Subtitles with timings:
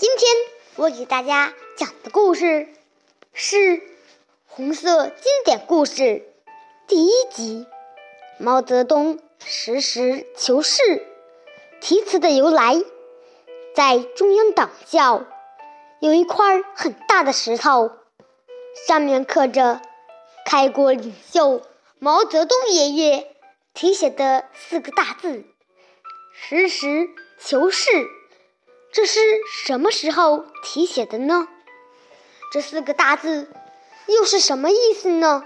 [0.00, 0.30] 今天
[0.76, 2.68] 我给大家讲的故事
[3.34, 3.56] 是
[4.46, 6.02] 《红色经典故事》
[6.86, 7.66] 第一集
[8.42, 10.82] 《毛泽东实事求是》。
[11.82, 12.82] 题词的由来，
[13.74, 15.26] 在中央党校
[16.00, 17.90] 有一块很大的石头，
[18.88, 19.82] 上面刻着
[20.46, 21.60] 开国领袖
[21.98, 23.36] 毛泽东爷爷
[23.74, 25.44] 题写的四个大字
[26.32, 27.90] ：“实事求是。”
[28.92, 29.20] 这是
[29.64, 31.46] 什么时候题写的呢？
[32.52, 33.48] 这四个大字
[34.06, 35.44] 又是什么意思呢？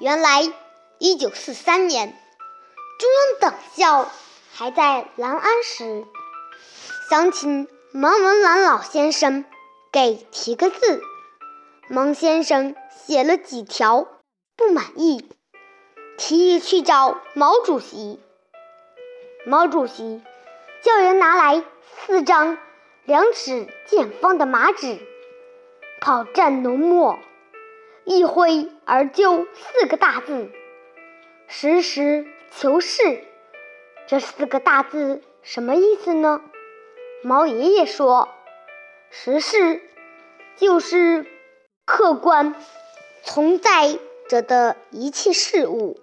[0.00, 0.52] 原来，
[0.98, 2.08] 一九四三年，
[2.98, 4.10] 中央党校
[4.52, 6.04] 还在兰安时，
[7.08, 9.44] 想请芒文澜老先生
[9.92, 11.02] 给题个字。
[11.88, 12.74] 芒先生
[13.06, 14.08] 写了几条，
[14.56, 15.28] 不满意，
[16.18, 18.18] 提议去找毛主席。
[19.46, 20.22] 毛主席
[20.82, 21.64] 叫人拿来。
[22.06, 22.58] 四张
[23.04, 24.98] 两尺见方的麻纸，
[26.00, 27.18] 炮蘸浓墨，
[28.04, 30.50] 一挥而就四个大字
[31.46, 33.22] ：“实事求是。”
[34.08, 36.40] 这四个大字什么意思呢？
[37.22, 38.28] 毛爷爷说
[39.10, 39.82] ：“实事
[40.56, 41.26] 就是
[41.84, 42.54] 客观
[43.22, 46.00] 存在着的一切事物，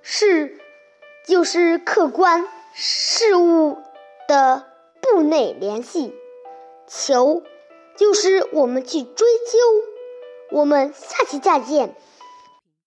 [0.00, 0.58] 事
[1.26, 3.82] 就是客观事物
[4.28, 4.66] 的。”
[5.04, 6.14] 部内联系，
[6.88, 7.42] 求
[7.94, 9.58] 就是我们去追究。
[10.50, 11.94] 我们下期再见。